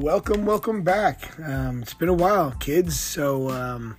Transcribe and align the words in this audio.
Welcome, 0.00 0.46
welcome 0.46 0.80
back. 0.80 1.38
Um, 1.46 1.82
it's 1.82 1.92
been 1.92 2.08
a 2.08 2.14
while, 2.14 2.52
kids. 2.52 2.98
So 2.98 3.50
um, 3.50 3.98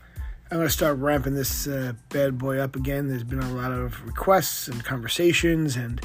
I'm 0.50 0.58
going 0.58 0.68
to 0.68 0.74
start 0.74 0.98
ramping 0.98 1.36
this 1.36 1.68
uh, 1.68 1.94
bad 2.10 2.40
boy 2.40 2.58
up 2.58 2.76
again. 2.76 3.08
There's 3.08 3.24
been 3.24 3.38
a 3.40 3.54
lot 3.54 3.72
of 3.72 4.04
requests 4.04 4.68
and 4.68 4.84
conversations 4.84 5.76
and 5.76 6.02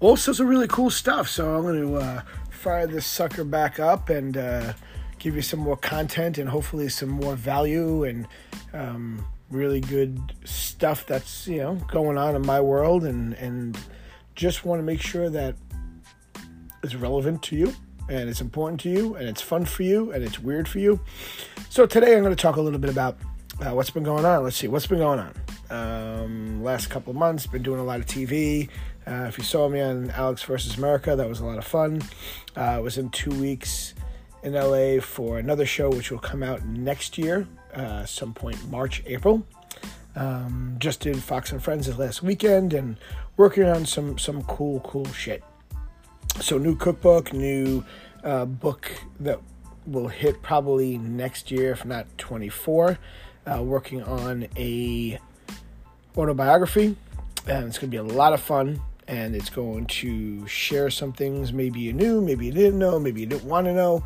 all 0.00 0.16
sorts 0.16 0.40
of 0.40 0.48
really 0.48 0.66
cool 0.66 0.90
stuff. 0.90 1.28
So 1.28 1.54
I'm 1.54 1.62
going 1.62 1.80
to 1.80 1.96
uh, 1.98 2.22
fire 2.50 2.88
this 2.88 3.06
sucker 3.06 3.44
back 3.44 3.78
up 3.78 4.08
and 4.08 4.36
uh, 4.36 4.72
give 5.20 5.36
you 5.36 5.42
some 5.42 5.60
more 5.60 5.76
content 5.76 6.38
and 6.38 6.50
hopefully 6.50 6.88
some 6.88 7.10
more 7.10 7.36
value 7.36 8.02
and 8.02 8.26
um, 8.72 9.24
really 9.52 9.80
good 9.80 10.20
stuff 10.44 11.06
that's 11.06 11.46
you 11.46 11.58
know 11.58 11.76
going 11.86 12.18
on 12.18 12.34
in 12.34 12.44
my 12.44 12.60
world 12.60 13.04
and 13.04 13.34
and 13.34 13.78
just 14.34 14.64
want 14.64 14.80
to 14.80 14.82
make 14.82 15.00
sure 15.00 15.30
that 15.30 15.54
it's 16.82 16.96
relevant 16.96 17.40
to 17.44 17.54
you 17.54 17.72
and 18.08 18.28
it's 18.28 18.40
important 18.40 18.80
to 18.80 18.90
you 18.90 19.14
and 19.14 19.28
it's 19.28 19.42
fun 19.42 19.64
for 19.64 19.82
you 19.82 20.12
and 20.12 20.24
it's 20.24 20.38
weird 20.38 20.68
for 20.68 20.78
you. 20.78 21.00
So 21.68 21.86
today 21.86 22.14
I'm 22.14 22.22
going 22.22 22.34
to 22.34 22.40
talk 22.40 22.56
a 22.56 22.60
little 22.60 22.78
bit 22.78 22.90
about 22.90 23.18
uh, 23.60 23.72
what's 23.74 23.90
been 23.90 24.04
going 24.04 24.24
on. 24.24 24.44
Let's 24.44 24.56
see 24.56 24.68
what's 24.68 24.86
been 24.86 24.98
going 24.98 25.18
on. 25.18 25.34
Um, 25.70 26.62
last 26.62 26.88
couple 26.88 27.10
of 27.10 27.16
months, 27.16 27.46
been 27.46 27.62
doing 27.62 27.80
a 27.80 27.84
lot 27.84 28.00
of 28.00 28.06
TV. 28.06 28.68
Uh, 29.06 29.26
if 29.28 29.38
you 29.38 29.44
saw 29.44 29.68
me 29.68 29.80
on 29.80 30.10
Alex 30.10 30.42
versus 30.42 30.76
America, 30.78 31.16
that 31.16 31.28
was 31.28 31.40
a 31.40 31.44
lot 31.44 31.58
of 31.58 31.64
fun. 31.64 32.02
Uh, 32.56 32.60
I 32.60 32.78
was 32.78 32.98
in 32.98 33.10
two 33.10 33.30
weeks 33.30 33.94
in 34.42 34.52
LA 34.52 35.00
for 35.00 35.38
another 35.38 35.66
show, 35.66 35.90
which 35.90 36.10
will 36.10 36.18
come 36.18 36.42
out 36.42 36.64
next 36.64 37.18
year, 37.18 37.46
uh, 37.74 38.04
some 38.04 38.32
point 38.32 38.70
March, 38.70 39.02
April. 39.06 39.46
Um, 40.16 40.76
just 40.78 41.00
did 41.00 41.22
Fox 41.22 41.52
and 41.52 41.62
Friends 41.62 41.86
this 41.86 41.96
last 41.96 42.22
weekend, 42.22 42.72
and 42.72 42.96
working 43.36 43.64
on 43.64 43.86
some 43.86 44.18
some 44.18 44.42
cool 44.44 44.80
cool 44.80 45.06
shit. 45.06 45.44
So 46.40 46.58
new 46.58 46.76
cookbook, 46.76 47.32
new 47.32 47.84
uh, 48.24 48.44
book 48.44 48.90
that 49.20 49.40
will 49.86 50.08
hit 50.08 50.42
probably 50.42 50.98
next 50.98 51.50
year, 51.50 51.72
if 51.72 51.84
not 51.84 52.06
24. 52.18 52.98
Uh, 53.46 53.62
working 53.62 54.02
on 54.02 54.46
a 54.56 55.18
autobiography, 56.16 56.94
and 57.46 57.66
it's 57.66 57.78
going 57.78 57.90
to 57.90 57.92
be 57.92 57.96
a 57.96 58.02
lot 58.02 58.32
of 58.32 58.40
fun. 58.40 58.80
And 59.06 59.34
it's 59.34 59.48
going 59.48 59.86
to 59.86 60.46
share 60.46 60.90
some 60.90 61.14
things 61.14 61.50
maybe 61.50 61.80
you 61.80 61.94
knew, 61.94 62.20
maybe 62.20 62.44
you 62.44 62.52
didn't 62.52 62.78
know, 62.78 62.98
maybe 62.98 63.22
you 63.22 63.26
didn't 63.26 63.44
want 63.44 63.66
to 63.66 63.72
know. 63.72 64.04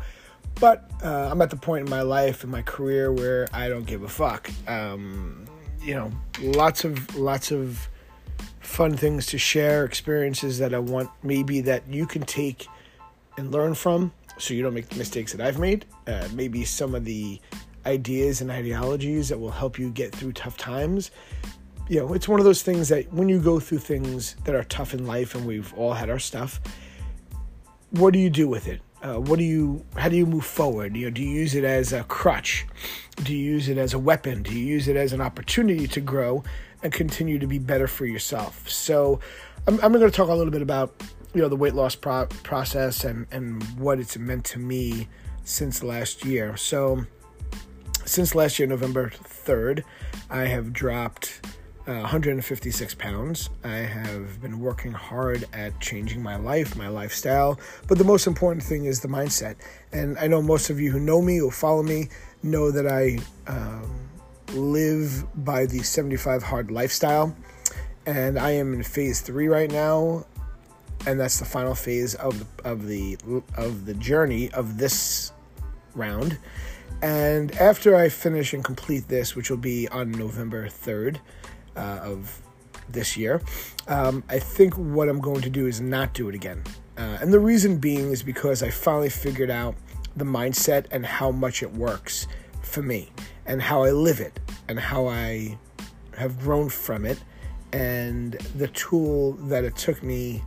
But 0.61 0.89
uh, 1.03 1.27
I'm 1.29 1.41
at 1.41 1.49
the 1.49 1.57
point 1.57 1.85
in 1.85 1.89
my 1.89 2.03
life 2.03 2.45
in 2.45 2.49
my 2.49 2.61
career 2.61 3.11
where 3.11 3.49
I 3.51 3.67
don't 3.67 3.85
give 3.85 4.03
a 4.03 4.07
fuck. 4.07 4.49
Um, 4.65 5.45
you 5.81 5.93
know, 5.93 6.09
lots 6.41 6.85
of 6.85 7.17
lots 7.17 7.51
of 7.51 7.89
fun 8.61 8.95
things 8.95 9.25
to 9.27 9.37
share, 9.37 9.83
experiences 9.83 10.57
that 10.59 10.73
I 10.73 10.79
want 10.79 11.09
maybe 11.21 11.59
that 11.61 11.87
you 11.89 12.05
can 12.05 12.23
take 12.23 12.67
and 13.37 13.51
learn 13.51 13.73
from 13.73 14.11
so 14.37 14.53
you 14.53 14.63
don't 14.63 14.73
make 14.73 14.89
the 14.89 14.97
mistakes 14.97 15.31
that 15.33 15.45
I've 15.45 15.59
made. 15.59 15.85
Uh, 16.07 16.27
maybe 16.33 16.65
some 16.65 16.95
of 16.95 17.05
the 17.05 17.39
ideas 17.85 18.41
and 18.41 18.49
ideologies 18.49 19.29
that 19.29 19.39
will 19.39 19.51
help 19.51 19.77
you 19.77 19.89
get 19.89 20.13
through 20.13 20.33
tough 20.33 20.57
times. 20.57 21.11
You 21.89 21.99
know, 21.99 22.13
it's 22.13 22.27
one 22.27 22.39
of 22.39 22.45
those 22.45 22.63
things 22.63 22.89
that 22.89 23.11
when 23.13 23.29
you 23.29 23.39
go 23.39 23.59
through 23.59 23.79
things 23.79 24.35
that 24.45 24.55
are 24.55 24.63
tough 24.63 24.93
in 24.93 25.05
life, 25.05 25.35
and 25.35 25.45
we've 25.45 25.73
all 25.73 25.93
had 25.93 26.09
our 26.09 26.19
stuff, 26.19 26.61
what 27.91 28.13
do 28.13 28.19
you 28.19 28.29
do 28.29 28.47
with 28.47 28.67
it? 28.67 28.81
Uh, 29.01 29.19
what 29.19 29.37
do 29.37 29.43
you? 29.43 29.85
How 29.97 30.07
do 30.07 30.15
you 30.15 30.25
move 30.25 30.45
forward? 30.45 30.95
You 30.95 31.05
know, 31.05 31.11
do 31.11 31.21
you 31.21 31.29
use 31.29 31.55
it 31.55 31.65
as 31.65 31.91
a 31.91 32.03
crutch? 32.05 32.65
Do 33.17 33.35
you 33.35 33.43
use 33.43 33.67
it 33.67 33.77
as 33.77 33.93
a 33.93 33.99
weapon? 33.99 34.43
Do 34.43 34.57
you 34.57 34.65
use 34.65 34.87
it 34.87 34.95
as 34.95 35.11
an 35.11 35.19
opportunity 35.19 35.87
to 35.87 35.99
grow 35.99 36.43
and 36.81 36.93
continue 36.93 37.37
to 37.37 37.47
be 37.47 37.59
better 37.59 37.87
for 37.87 38.05
yourself? 38.05 38.67
So, 38.69 39.19
I'm, 39.67 39.77
I'm 39.81 39.91
going 39.91 40.09
to 40.09 40.11
talk 40.11 40.29
a 40.29 40.33
little 40.33 40.51
bit 40.51 40.61
about 40.61 40.95
you 41.33 41.41
know 41.41 41.49
the 41.49 41.55
weight 41.55 41.73
loss 41.73 41.95
pro- 41.95 42.27
process 42.43 43.03
and 43.03 43.27
and 43.31 43.63
what 43.79 43.99
it's 43.99 44.17
meant 44.17 44.45
to 44.45 44.59
me 44.59 45.07
since 45.43 45.83
last 45.83 46.25
year. 46.25 46.55
So, 46.57 47.05
since 48.05 48.35
last 48.35 48.59
year, 48.59 48.67
November 48.67 49.09
third, 49.09 49.83
I 50.29 50.45
have 50.45 50.73
dropped 50.73 51.41
uh, 51.85 51.99
156 51.99 52.95
pounds. 52.95 53.49
I 53.63 53.75
have 53.75 54.41
been 54.41 54.59
working 54.59 54.93
hard 54.93 55.45
at 55.53 55.77
changing 55.81 56.23
my 56.23 56.37
life, 56.37 56.77
my 56.77 56.87
lifestyle. 56.87 57.59
But 57.87 57.97
the 57.97 58.03
most 58.05 58.25
important 58.25 58.63
thing 58.63 58.85
is 58.85 59.01
the 59.01 59.09
mindset. 59.09 59.55
And 59.91 60.17
I 60.17 60.27
know 60.27 60.41
most 60.41 60.69
of 60.69 60.79
you 60.79 60.91
who 60.91 60.99
know 60.99 61.21
me 61.21 61.41
or 61.41 61.51
follow 61.51 61.83
me 61.83 62.07
know 62.41 62.71
that 62.71 62.87
I 62.87 63.19
um, 63.51 64.09
live 64.53 65.25
by 65.43 65.65
the 65.65 65.79
75 65.79 66.43
hard 66.43 66.71
lifestyle. 66.71 67.35
And 68.05 68.39
I 68.39 68.51
am 68.51 68.73
in 68.73 68.83
phase 68.83 69.21
three 69.21 69.47
right 69.47 69.71
now. 69.71 70.25
And 71.05 71.19
that's 71.19 71.39
the 71.39 71.45
final 71.45 71.75
phase 71.75 72.15
of 72.15 72.45
of 72.63 72.87
the 72.87 73.17
of 73.57 73.85
the 73.85 73.93
journey 73.95 74.51
of 74.51 74.77
this 74.77 75.33
round. 75.95 76.37
And 77.01 77.51
after 77.57 77.95
I 77.95 78.07
finish 78.07 78.53
and 78.53 78.63
complete 78.63 79.09
this, 79.09 79.35
which 79.35 79.49
will 79.49 79.57
be 79.57 79.89
on 79.89 80.11
November 80.11 80.67
3rd, 80.67 81.17
uh, 81.75 81.99
of 82.03 82.41
this 82.89 83.17
year. 83.17 83.41
Um, 83.87 84.23
I 84.29 84.39
think 84.39 84.75
what 84.75 85.09
I'm 85.09 85.19
going 85.19 85.41
to 85.41 85.49
do 85.49 85.67
is 85.67 85.81
not 85.81 86.13
do 86.13 86.29
it 86.29 86.35
again. 86.35 86.63
Uh, 86.97 87.17
and 87.21 87.33
the 87.33 87.39
reason 87.39 87.77
being 87.77 88.11
is 88.11 88.21
because 88.21 88.61
I 88.61 88.69
finally 88.69 89.09
figured 89.09 89.49
out 89.49 89.75
the 90.15 90.25
mindset 90.25 90.85
and 90.91 91.05
how 91.05 91.31
much 91.31 91.63
it 91.63 91.73
works 91.73 92.27
for 92.61 92.81
me 92.81 93.09
and 93.45 93.61
how 93.61 93.83
I 93.83 93.91
live 93.91 94.19
it 94.19 94.39
and 94.67 94.79
how 94.79 95.07
I 95.07 95.57
have 96.17 96.39
grown 96.39 96.69
from 96.69 97.05
it 97.05 97.19
and 97.71 98.33
the 98.55 98.67
tool 98.67 99.33
that 99.33 99.63
it 99.63 99.75
took 99.75 100.03
me 100.03 100.43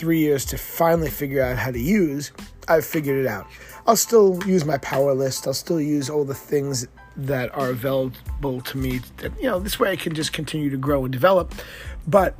three 0.00 0.18
years 0.18 0.46
to 0.46 0.56
finally 0.56 1.10
figure 1.10 1.42
out 1.42 1.58
how 1.58 1.70
to 1.70 1.78
use, 1.78 2.32
I've 2.66 2.86
figured 2.86 3.18
it 3.18 3.26
out. 3.26 3.46
I'll 3.86 3.96
still 3.96 4.42
use 4.46 4.64
my 4.64 4.78
power 4.78 5.12
list. 5.12 5.46
I'll 5.46 5.52
still 5.52 5.80
use 5.80 6.08
all 6.08 6.24
the 6.24 6.34
things 6.34 6.88
that 7.18 7.54
are 7.54 7.68
available 7.68 8.62
to 8.62 8.78
me. 8.78 9.00
That, 9.18 9.38
you 9.38 9.48
know, 9.48 9.60
this 9.60 9.78
way 9.78 9.90
I 9.92 9.96
can 9.96 10.14
just 10.14 10.32
continue 10.32 10.70
to 10.70 10.78
grow 10.78 11.04
and 11.04 11.12
develop. 11.12 11.54
But 12.08 12.34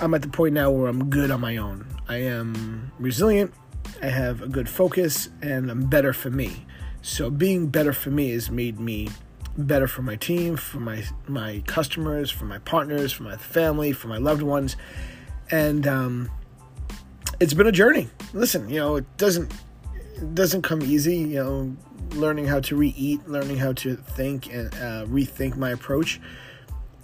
I'm 0.00 0.14
at 0.14 0.22
the 0.22 0.28
point 0.28 0.54
now 0.54 0.70
where 0.70 0.88
I'm 0.88 1.10
good 1.10 1.30
on 1.30 1.42
my 1.42 1.58
own. 1.58 1.86
I 2.08 2.16
am 2.16 2.90
resilient. 2.98 3.52
I 4.00 4.06
have 4.06 4.40
a 4.40 4.48
good 4.48 4.68
focus, 4.68 5.28
and 5.42 5.70
I'm 5.70 5.86
better 5.86 6.14
for 6.14 6.30
me. 6.30 6.64
So 7.02 7.30
being 7.30 7.66
better 7.66 7.92
for 7.92 8.10
me 8.10 8.30
has 8.30 8.50
made 8.50 8.80
me 8.80 9.10
better 9.58 9.86
for 9.86 10.00
my 10.00 10.16
team, 10.16 10.56
for 10.56 10.80
my 10.80 11.04
my 11.28 11.62
customers, 11.66 12.30
for 12.30 12.46
my 12.46 12.58
partners, 12.60 13.12
for 13.12 13.24
my 13.24 13.36
family, 13.36 13.92
for 13.92 14.08
my 14.08 14.18
loved 14.18 14.42
ones, 14.42 14.76
and 15.50 15.86
um, 15.86 16.30
it's 17.42 17.54
been 17.54 17.66
a 17.66 17.72
journey. 17.72 18.08
Listen, 18.32 18.68
you 18.68 18.78
know, 18.78 18.96
it 18.96 19.16
doesn't 19.16 19.52
it 20.16 20.34
doesn't 20.34 20.62
come 20.62 20.80
easy. 20.82 21.16
You 21.16 21.42
know, 21.42 21.76
learning 22.14 22.46
how 22.46 22.60
to 22.60 22.76
re-eat, 22.76 23.28
learning 23.28 23.56
how 23.56 23.72
to 23.72 23.96
think 23.96 24.52
and 24.52 24.72
uh, 24.74 25.04
rethink 25.06 25.56
my 25.56 25.70
approach. 25.70 26.20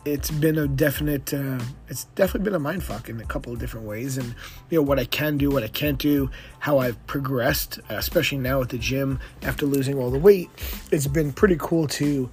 It's 0.05 0.31
been 0.31 0.57
a 0.57 0.69
definite, 0.69 1.35
uh, 1.35 1.59
it's 1.89 2.05
definitely 2.15 2.45
been 2.45 2.55
a 2.55 2.61
mind 2.61 2.83
fuck 2.83 3.11
in 3.11 3.21
a 3.21 3.25
couple 3.25 3.53
of 3.53 3.59
different 3.59 3.85
ways, 3.87 4.17
and 4.17 4.35
you 4.71 4.79
know 4.79 4.83
what 4.83 4.99
I 4.99 5.05
can 5.05 5.37
do, 5.37 5.51
what 5.51 5.65
I 5.65 5.69
can't 5.69 5.99
do, 5.99 6.31
how 6.61 6.79
I've 6.79 7.05
progressed, 7.07 7.81
especially 7.89 8.39
now 8.39 8.63
at 8.63 8.71
the 8.71 8.79
gym 8.79 9.19
after 9.43 9.67
losing 9.67 9.99
all 9.99 10.11
the 10.11 10.19
weight. 10.19 10.49
It's 10.93 11.09
been 11.09 11.33
pretty 11.33 11.57
cool 11.59 11.89
to 11.89 12.31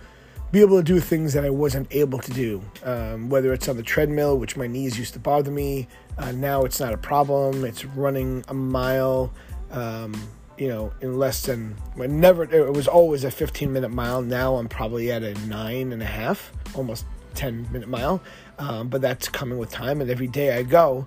be 0.55 0.61
able 0.61 0.77
to 0.77 0.83
do 0.83 1.01
things 1.01 1.33
that 1.33 1.43
I 1.43 1.49
wasn't 1.49 1.85
able 1.91 2.17
to 2.19 2.31
do. 2.31 2.61
Um, 2.85 3.27
whether 3.27 3.51
it's 3.51 3.67
on 3.67 3.75
the 3.75 3.83
treadmill, 3.83 4.37
which 4.37 4.55
my 4.55 4.67
knees 4.67 4.97
used 4.97 5.11
to 5.11 5.19
bother 5.19 5.51
me, 5.51 5.85
uh, 6.17 6.31
now 6.31 6.63
it's 6.63 6.79
not 6.79 6.93
a 6.93 6.97
problem. 6.97 7.65
It's 7.65 7.83
running 7.83 8.41
a 8.47 8.53
mile. 8.53 9.33
Um, 9.71 10.13
you 10.57 10.69
know, 10.69 10.93
in 11.01 11.19
less 11.19 11.41
than 11.41 11.75
never. 11.97 12.43
It 12.43 12.73
was 12.73 12.87
always 12.87 13.25
a 13.25 13.31
15 13.31 13.73
minute 13.73 13.89
mile. 13.89 14.21
Now 14.21 14.55
I'm 14.55 14.69
probably 14.69 15.11
at 15.11 15.21
a 15.21 15.33
nine 15.47 15.91
and 15.91 16.01
a 16.01 16.05
half, 16.05 16.53
almost 16.73 17.05
10 17.33 17.69
minute 17.73 17.89
mile. 17.89 18.21
Um, 18.57 18.87
but 18.87 19.01
that's 19.01 19.27
coming 19.27 19.57
with 19.57 19.69
time, 19.69 19.99
and 19.99 20.09
every 20.09 20.27
day 20.27 20.57
I 20.57 20.63
go, 20.63 21.05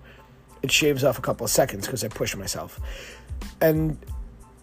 it 0.62 0.70
shaves 0.70 1.02
off 1.02 1.18
a 1.18 1.22
couple 1.22 1.46
of 1.46 1.50
seconds 1.50 1.86
because 1.86 2.04
I 2.04 2.08
push 2.08 2.36
myself, 2.36 2.78
and 3.62 3.96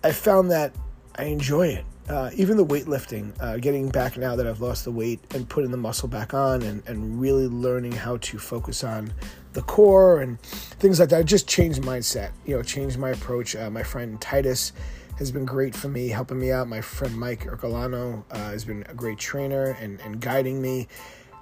I 0.03 0.11
found 0.11 0.51
that 0.51 0.75
I 1.17 1.25
enjoy 1.25 1.67
it. 1.67 1.85
Uh, 2.07 2.29
even 2.35 2.55
the 2.57 2.65
weightlifting, 2.65 3.33
uh, 3.41 3.57
getting 3.57 3.89
back 3.89 4.15
now 4.17 4.35
that 4.35 4.45
I've 4.45 4.61
lost 4.61 4.85
the 4.85 4.91
weight 4.91 5.19
and 5.33 5.47
putting 5.49 5.71
the 5.71 5.77
muscle 5.77 6.07
back 6.07 6.33
on 6.33 6.61
and, 6.61 6.83
and 6.87 7.19
really 7.19 7.47
learning 7.47 7.93
how 7.93 8.17
to 8.17 8.37
focus 8.37 8.83
on 8.83 9.11
the 9.53 9.63
core 9.63 10.21
and 10.21 10.39
things 10.41 10.99
like 10.99 11.09
that. 11.09 11.19
I 11.19 11.23
just 11.23 11.47
changed 11.47 11.81
mindset, 11.81 12.31
you 12.45 12.55
know, 12.55 12.61
changed 12.61 12.99
my 12.99 13.09
approach. 13.09 13.55
Uh, 13.55 13.71
my 13.71 13.81
friend 13.81 14.19
Titus 14.21 14.73
has 15.17 15.31
been 15.31 15.45
great 15.45 15.73
for 15.73 15.87
me, 15.87 16.09
helping 16.09 16.37
me 16.37 16.51
out. 16.51 16.67
My 16.67 16.81
friend 16.81 17.17
Mike 17.17 17.45
Ercolano 17.45 18.23
uh, 18.29 18.37
has 18.37 18.65
been 18.65 18.85
a 18.89 18.93
great 18.93 19.17
trainer 19.17 19.77
and, 19.79 19.99
and 20.01 20.19
guiding 20.19 20.61
me 20.61 20.87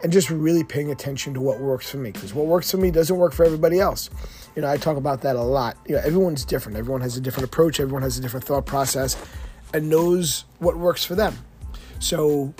and 0.02 0.14
just 0.14 0.30
really 0.30 0.64
paying 0.64 0.92
attention 0.92 1.34
to 1.34 1.42
what 1.42 1.60
works 1.60 1.90
for 1.90 1.98
me 1.98 2.12
because 2.12 2.34
what 2.34 2.46
works 2.46 2.70
for 2.70 2.78
me 2.78 2.92
doesn't 2.92 3.18
work 3.18 3.34
for 3.34 3.44
everybody 3.44 3.80
else. 3.80 4.10
You 4.56 4.62
know, 4.62 4.70
I 4.70 4.78
talk 4.78 4.96
about 4.96 5.22
that 5.22 5.36
a 5.36 5.42
lot. 5.42 5.78
You 5.88 5.96
know, 5.96 6.02
everyone's 6.06 6.46
different. 6.46 6.78
Everyone 6.78 7.02
has 7.02 7.18
a 7.18 7.22
different 7.22 7.46
approach. 7.50 7.80
Everyone 7.80 8.04
has 8.04 8.18
a 8.18 8.22
different 8.22 8.46
thought 8.46 8.66
process 8.66 9.18
and 9.74 9.90
knows 9.90 10.46
what 10.60 10.78
works 10.78 11.04
for 11.04 11.16
them. 11.16 11.36
So 12.00 12.54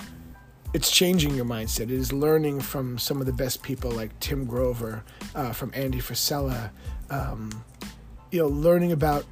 it's 0.74 0.90
changing 0.90 1.34
your 1.36 1.44
mindset. 1.44 1.82
It 1.82 1.92
is 1.92 2.12
learning 2.12 2.60
from 2.60 2.98
some 2.98 3.20
of 3.20 3.26
the 3.26 3.32
best 3.32 3.62
people 3.62 3.90
like 3.90 4.18
Tim 4.20 4.44
Grover, 4.44 5.04
uh, 5.34 5.52
from 5.52 5.70
Andy 5.72 6.00
Frisella, 6.00 6.70
um, 7.10 7.64
you 8.32 8.40
know, 8.40 8.48
learning 8.48 8.90
about 8.90 9.24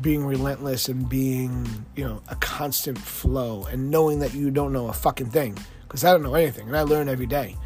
being 0.00 0.26
relentless 0.26 0.88
and 0.88 1.08
being, 1.08 1.66
you 1.94 2.04
know, 2.04 2.20
a 2.28 2.34
constant 2.36 2.98
flow 2.98 3.64
and 3.70 3.90
knowing 3.90 4.18
that 4.18 4.34
you 4.34 4.50
don't 4.50 4.72
know 4.72 4.88
a 4.88 4.92
fucking 4.92 5.30
thing 5.30 5.56
because 5.82 6.04
I 6.04 6.10
don't 6.10 6.22
know 6.22 6.34
anything 6.34 6.66
and 6.66 6.76
I 6.76 6.82
learn 6.82 7.08
every 7.08 7.26
day. 7.26 7.56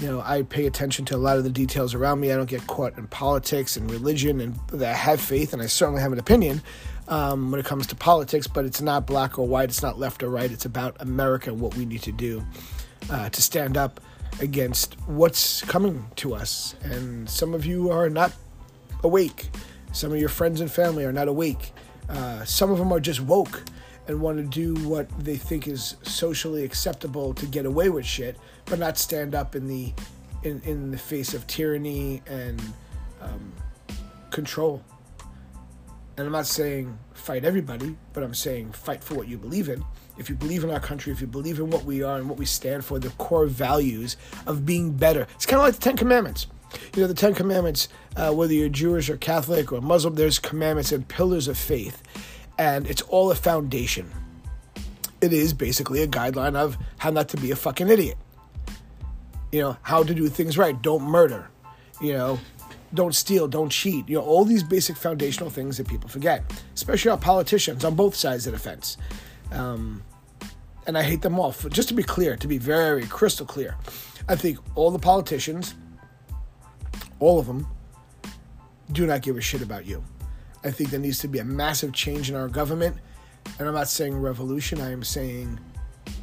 You 0.00 0.06
know, 0.06 0.22
I 0.24 0.42
pay 0.42 0.66
attention 0.66 1.04
to 1.06 1.16
a 1.16 1.18
lot 1.18 1.38
of 1.38 1.44
the 1.44 1.50
details 1.50 1.94
around 1.94 2.20
me. 2.20 2.30
I 2.30 2.36
don't 2.36 2.48
get 2.48 2.66
caught 2.68 2.96
in 2.96 3.08
politics 3.08 3.76
and 3.76 3.90
religion, 3.90 4.40
and 4.40 4.56
I 4.80 4.92
have 4.92 5.20
faith, 5.20 5.52
and 5.52 5.60
I 5.60 5.66
certainly 5.66 6.00
have 6.00 6.12
an 6.12 6.20
opinion 6.20 6.62
um, 7.08 7.50
when 7.50 7.60
it 7.60 7.66
comes 7.66 7.86
to 7.88 7.96
politics. 7.96 8.46
But 8.46 8.64
it's 8.64 8.80
not 8.80 9.06
black 9.06 9.38
or 9.38 9.46
white. 9.46 9.68
It's 9.68 9.82
not 9.82 9.98
left 9.98 10.22
or 10.22 10.30
right. 10.30 10.50
It's 10.50 10.64
about 10.64 10.96
America 11.00 11.50
and 11.50 11.60
what 11.60 11.76
we 11.76 11.84
need 11.84 12.02
to 12.02 12.12
do 12.12 12.44
uh, 13.10 13.28
to 13.28 13.42
stand 13.42 13.76
up 13.76 14.00
against 14.40 14.94
what's 15.06 15.62
coming 15.62 16.06
to 16.16 16.34
us. 16.34 16.74
And 16.82 17.28
some 17.28 17.54
of 17.54 17.64
you 17.64 17.90
are 17.90 18.10
not 18.10 18.32
awake. 19.02 19.48
Some 19.92 20.12
of 20.12 20.18
your 20.18 20.28
friends 20.28 20.60
and 20.60 20.70
family 20.70 21.04
are 21.04 21.12
not 21.12 21.28
awake. 21.28 21.72
Uh, 22.08 22.44
some 22.44 22.70
of 22.70 22.78
them 22.78 22.92
are 22.92 23.00
just 23.00 23.20
woke 23.20 23.62
and 24.08 24.20
want 24.20 24.38
to 24.38 24.44
do 24.44 24.88
what 24.88 25.08
they 25.18 25.36
think 25.36 25.66
is 25.66 25.96
socially 26.02 26.64
acceptable 26.64 27.34
to 27.34 27.46
get 27.46 27.66
away 27.66 27.88
with 27.88 28.06
shit, 28.06 28.36
but 28.66 28.78
not 28.78 28.98
stand 28.98 29.34
up 29.34 29.56
in 29.56 29.66
the 29.66 29.92
in, 30.42 30.60
in 30.64 30.90
the 30.90 30.98
face 30.98 31.34
of 31.34 31.46
tyranny 31.46 32.22
and 32.28 32.60
um, 33.20 33.52
control. 34.30 34.82
And 36.16 36.26
I'm 36.26 36.32
not 36.32 36.46
saying 36.46 36.98
fight 37.12 37.44
everybody, 37.44 37.96
but 38.12 38.22
I'm 38.22 38.34
saying 38.34 38.72
fight 38.72 39.04
for 39.04 39.14
what 39.14 39.28
you 39.28 39.36
believe 39.36 39.68
in. 39.68 39.84
If 40.16 40.30
you 40.30 40.34
believe 40.34 40.64
in 40.64 40.70
our 40.70 40.80
country, 40.80 41.12
if 41.12 41.20
you 41.20 41.26
believe 41.26 41.58
in 41.58 41.68
what 41.68 41.84
we 41.84 42.02
are 42.02 42.16
and 42.16 42.28
what 42.28 42.38
we 42.38 42.46
stand 42.46 42.84
for, 42.84 42.98
the 42.98 43.10
core 43.10 43.46
values 43.46 44.16
of 44.46 44.64
being 44.64 44.92
better. 44.92 45.26
It's 45.34 45.44
kind 45.44 45.60
of 45.60 45.66
like 45.66 45.74
the 45.74 45.80
Ten 45.80 45.96
Commandments. 45.96 46.46
You 46.94 47.02
know, 47.02 47.08
the 47.08 47.14
Ten 47.14 47.34
Commandments, 47.34 47.88
uh, 48.16 48.32
whether 48.32 48.52
you're 48.54 48.70
Jewish 48.70 49.10
or 49.10 49.18
Catholic 49.18 49.72
or 49.72 49.80
Muslim, 49.82 50.14
there's 50.14 50.38
commandments 50.38 50.90
and 50.90 51.06
pillars 51.06 51.48
of 51.48 51.58
faith 51.58 52.02
and 52.58 52.86
it's 52.86 53.02
all 53.02 53.30
a 53.30 53.34
foundation. 53.34 54.10
It 55.20 55.32
is 55.32 55.52
basically 55.52 56.02
a 56.02 56.06
guideline 56.08 56.56
of 56.56 56.76
how 56.98 57.10
not 57.10 57.28
to 57.30 57.36
be 57.36 57.50
a 57.50 57.56
fucking 57.56 57.88
idiot. 57.88 58.16
You 59.52 59.60
know, 59.60 59.76
how 59.82 60.02
to 60.02 60.14
do 60.14 60.28
things 60.28 60.58
right. 60.58 60.80
Don't 60.80 61.02
murder. 61.02 61.48
You 62.00 62.12
know, 62.12 62.40
don't 62.96 63.14
steal, 63.14 63.46
don't 63.46 63.70
cheat. 63.70 64.08
You 64.08 64.16
know, 64.16 64.24
all 64.24 64.44
these 64.44 64.62
basic 64.62 64.96
foundational 64.96 65.50
things 65.50 65.76
that 65.76 65.86
people 65.86 66.08
forget, 66.08 66.42
especially 66.74 67.10
our 67.10 67.18
politicians 67.18 67.84
on 67.84 67.94
both 67.94 68.14
sides 68.14 68.46
of 68.46 68.52
the 68.52 68.58
fence. 68.58 68.96
Um, 69.52 70.02
and 70.86 70.96
I 70.96 71.02
hate 71.02 71.22
them 71.22 71.38
all. 71.38 71.52
For, 71.52 71.68
just 71.68 71.88
to 71.88 71.94
be 71.94 72.02
clear, 72.02 72.36
to 72.36 72.48
be 72.48 72.58
very 72.58 73.06
crystal 73.06 73.46
clear, 73.46 73.76
I 74.28 74.36
think 74.36 74.58
all 74.74 74.90
the 74.90 74.98
politicians, 74.98 75.74
all 77.20 77.38
of 77.38 77.46
them, 77.46 77.66
do 78.92 79.06
not 79.06 79.22
give 79.22 79.36
a 79.36 79.40
shit 79.40 79.62
about 79.62 79.86
you. 79.86 80.02
I 80.64 80.70
think 80.70 80.90
there 80.90 81.00
needs 81.00 81.18
to 81.20 81.28
be 81.28 81.38
a 81.38 81.44
massive 81.44 81.92
change 81.92 82.30
in 82.30 82.36
our 82.36 82.48
government. 82.48 82.96
And 83.58 83.68
I'm 83.68 83.74
not 83.74 83.88
saying 83.88 84.16
revolution, 84.16 84.80
I 84.80 84.90
am 84.90 85.04
saying 85.04 85.60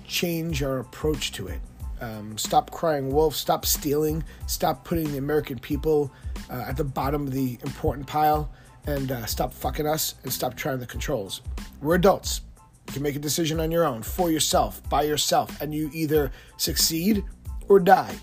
change 0.05 0.63
our 0.63 0.79
approach 0.79 1.31
to 1.33 1.47
it. 1.47 1.59
Um, 2.03 2.37
stop 2.37 2.69
crying 2.69 3.13
wolf, 3.13 3.33
stop 3.33 3.65
stealing, 3.65 4.25
stop 4.45 4.83
putting 4.83 5.09
the 5.11 5.17
American 5.17 5.57
people 5.57 6.11
uh, 6.49 6.65
at 6.67 6.75
the 6.75 6.83
bottom 6.83 7.23
of 7.27 7.31
the 7.31 7.57
important 7.63 8.05
pile, 8.05 8.51
and 8.85 9.09
uh, 9.09 9.25
stop 9.25 9.53
fucking 9.53 9.87
us 9.87 10.15
and 10.23 10.33
stop 10.33 10.55
trying 10.55 10.79
the 10.79 10.85
controls. 10.85 11.41
We're 11.81 11.95
adults. 11.95 12.41
You 12.87 12.93
can 12.93 13.03
make 13.03 13.15
a 13.15 13.19
decision 13.19 13.61
on 13.61 13.71
your 13.71 13.85
own, 13.85 14.03
for 14.03 14.29
yourself, 14.29 14.81
by 14.89 15.03
yourself, 15.03 15.61
and 15.61 15.73
you 15.73 15.89
either 15.93 16.31
succeed 16.57 17.23
or 17.69 17.79
die. 17.79 18.15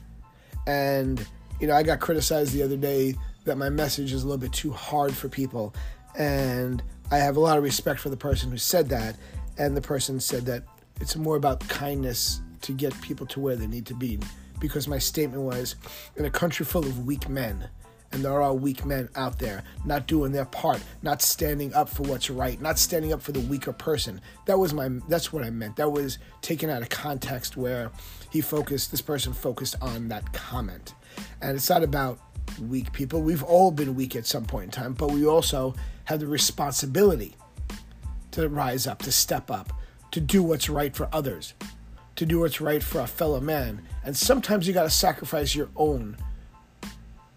And, 0.67 1.27
you 1.59 1.67
know, 1.67 1.75
I 1.75 1.83
got 1.83 2.01
criticized 2.01 2.53
the 2.53 2.63
other 2.63 2.77
day 2.77 3.15
that 3.45 3.57
my 3.57 3.71
message 3.71 4.13
is 4.13 4.25
a 4.25 4.27
little 4.27 4.41
bit 4.41 4.53
too 4.53 4.73
hard 4.73 5.15
for 5.15 5.31
people. 5.31 5.75
And 6.19 6.83
I 7.11 7.17
have 7.17 7.37
a 7.39 7.41
lot 7.41 7.57
of 7.57 7.65
respect 7.65 8.01
for 8.01 8.11
the 8.11 8.17
person 8.17 8.51
who 8.51 8.59
said 8.59 8.91
that. 8.91 9.17
And 9.57 9.75
the 9.75 9.81
person 9.81 10.21
said 10.21 10.45
that 10.47 10.65
it's 11.01 11.17
more 11.17 11.37
about 11.37 11.67
kindness 11.69 12.43
to 12.63 12.73
get 12.73 12.99
people 13.01 13.27
to 13.27 13.41
where 13.41 13.57
they 13.57 13.67
need 13.67 13.87
to 13.87 13.95
be. 13.95 14.19
Because 14.59 14.87
my 14.87 14.99
statement 14.99 15.43
was 15.43 15.77
in 16.17 16.25
a 16.25 16.31
country 16.31 16.67
full 16.67 16.85
of 16.85 17.07
weak 17.07 17.29
men, 17.29 17.69
and 18.13 18.25
there 18.25 18.43
are 18.43 18.53
weak 18.53 18.85
men 18.85 19.09
out 19.15 19.39
there 19.39 19.63
not 19.85 20.07
doing 20.07 20.33
their 20.33 20.45
part, 20.45 20.83
not 21.03 21.23
standing 21.23 21.73
up 21.75 21.89
for 21.89 22.03
what's 22.03 22.29
right, 22.29 22.61
not 22.61 22.79
standing 22.79 23.13
up 23.13 23.23
for 23.23 23.33
the 23.33 23.41
weaker 23.41 23.73
person. 23.73 24.21
That 24.47 24.59
was 24.59 24.75
my 24.75 24.89
that's 25.09 25.33
what 25.33 25.45
I 25.45 25.51
meant. 25.51 25.77
That 25.77 25.93
was 25.93 26.19
taken 26.43 26.69
out 26.69 26.83
of 26.83 26.89
context 26.89 27.57
where 27.57 27.91
he 28.31 28.41
focused 28.41 28.91
this 28.91 29.01
person 29.01 29.33
focused 29.33 29.77
on 29.81 30.09
that 30.09 30.33
comment. 30.33 30.95
And 31.41 31.57
it's 31.57 31.71
not 31.71 31.83
about 31.83 32.19
weak 32.69 32.93
people. 32.93 33.23
We've 33.23 33.43
all 33.43 33.71
been 33.71 33.95
weak 33.95 34.17
at 34.17 34.27
some 34.27 34.45
point 34.45 34.65
in 34.65 34.71
time, 34.71 34.93
but 34.95 35.11
we 35.11 35.25
also 35.27 35.75
have 36.05 36.21
the 36.21 36.27
responsibility 36.27 37.37
to 38.33 38.49
rise 38.49 38.87
up, 38.87 39.03
to 39.03 39.13
step 39.13 39.51
up, 39.51 39.73
to 40.11 40.21
do 40.21 40.43
what's 40.43 40.69
right 40.69 40.95
for 40.95 41.09
others, 41.13 41.55
to 42.21 42.27
do 42.27 42.41
what's 42.41 42.61
right 42.61 42.83
for 42.83 43.01
a 43.01 43.07
fellow 43.07 43.41
man. 43.41 43.81
And 44.05 44.15
sometimes 44.15 44.69
you 44.69 44.75
got 44.75 44.83
to 44.83 44.91
sacrifice 44.91 45.55
your 45.55 45.71
own 45.75 46.19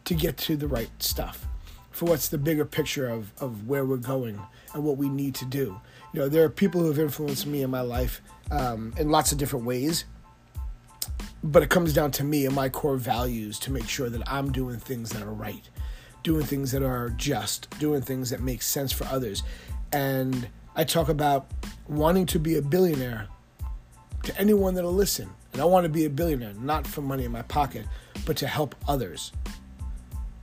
to 0.03 0.13
get 0.13 0.35
to 0.39 0.57
the 0.57 0.68
right 0.68 0.89
stuff, 1.00 1.47
for 1.91 2.03
what's 2.03 2.27
the 2.27 2.38
bigger 2.38 2.65
picture 2.65 3.07
of, 3.07 3.31
of 3.39 3.65
where 3.65 3.85
we're 3.85 3.95
going 3.95 4.41
and 4.74 4.83
what 4.83 4.97
we 4.97 5.07
need 5.07 5.35
to 5.35 5.45
do. 5.45 5.80
You 6.12 6.19
know, 6.19 6.27
there 6.27 6.44
are 6.44 6.50
people 6.50 6.81
who 6.81 6.88
have 6.88 7.00
influenced 7.00 7.47
me 7.47 7.62
in 7.62 7.69
my 7.69 7.80
life 7.80 8.21
um, 8.51 8.94
in 8.97 9.09
lots 9.09 9.31
of 9.31 9.38
different 9.38 9.63
ways 9.63 10.03
but 11.45 11.63
it 11.63 11.69
comes 11.69 11.94
down 11.94 12.09
to 12.09 12.24
me 12.24 12.45
and 12.45 12.56
my 12.56 12.68
core 12.69 12.95
values 12.95 13.59
to 13.59 13.71
make 13.71 13.88
sure 13.88 14.09
that 14.09 14.21
I'm 14.31 14.51
doing 14.51 14.79
things 14.79 15.12
that 15.12 15.21
are 15.21 15.33
right, 15.33 15.69
doing 16.24 16.45
things 16.45 16.71
that 16.71 16.83
are 16.83 17.09
just, 17.09 17.69
doing 17.79 18.01
things 18.01 18.29
that 18.29 18.41
make 18.41 18.62
sense 18.62 18.94
for 18.94 19.03
others. 19.07 19.44
And 19.91 20.47
I 20.74 20.86
talk 20.86 21.09
about 21.09 21.51
wanting 21.88 22.25
to 22.27 22.39
be 22.39 22.56
a 22.56 22.62
billionaire 22.62 23.27
to 24.24 24.38
anyone 24.38 24.74
that'll 24.74 24.94
listen. 24.94 25.30
And 25.54 25.62
I 25.62 25.66
want 25.66 25.84
to 25.86 25.90
be 25.90 26.06
a 26.06 26.10
billionaire, 26.10 26.54
not 26.54 26.88
for 26.88 27.02
money 27.02 27.25
in 27.25 27.31
my 27.31 27.44
pocket, 27.44 27.86
but 28.25 28.38
to 28.38 28.48
help 28.48 28.75
others. 28.88 29.31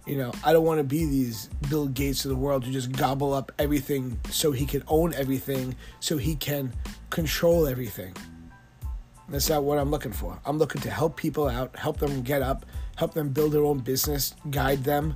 You 0.06 0.16
know, 0.16 0.32
I 0.44 0.52
don't 0.52 0.64
want 0.64 0.78
to 0.78 0.84
be 0.84 1.04
these 1.04 1.48
Bill 1.68 1.86
Gates 1.86 2.24
of 2.24 2.30
the 2.30 2.36
world 2.36 2.64
who 2.64 2.72
just 2.72 2.92
gobble 2.92 3.34
up 3.34 3.52
everything 3.58 4.18
so 4.30 4.50
he 4.52 4.66
can 4.66 4.82
own 4.88 5.14
everything, 5.14 5.74
so 6.00 6.16
he 6.16 6.36
can 6.36 6.72
control 7.10 7.66
everything. 7.66 8.14
That's 9.28 9.48
not 9.48 9.62
what 9.62 9.78
I'm 9.78 9.90
looking 9.90 10.12
for. 10.12 10.38
I'm 10.44 10.58
looking 10.58 10.80
to 10.82 10.90
help 10.90 11.16
people 11.16 11.48
out, 11.48 11.76
help 11.76 11.98
them 11.98 12.22
get 12.22 12.42
up, 12.42 12.66
help 12.96 13.14
them 13.14 13.28
build 13.28 13.52
their 13.52 13.64
own 13.64 13.78
business, 13.78 14.34
guide 14.50 14.82
them, 14.82 15.14